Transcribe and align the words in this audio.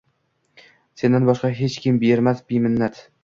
Sendan 1.01 1.27
boshqa 1.29 1.53
hech 1.61 1.77
kim 1.85 2.01
bermas 2.05 2.43
beminnat 2.53 3.01